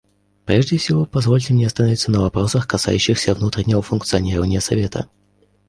Прежде 0.45 0.79
всего 0.79 1.05
позвольте 1.05 1.53
мне 1.53 1.67
остановиться 1.67 2.09
на 2.09 2.21
вопросах, 2.21 2.67
касающихся 2.67 3.35
внутреннего 3.35 3.83
функционирования 3.83 4.59
Совета. 4.59 5.07